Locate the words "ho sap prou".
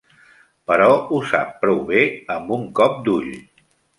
1.01-1.77